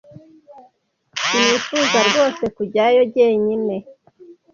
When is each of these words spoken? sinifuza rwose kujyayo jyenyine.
sinifuza 1.23 1.97
rwose 2.07 2.43
kujyayo 2.55 3.01
jyenyine. 3.13 3.75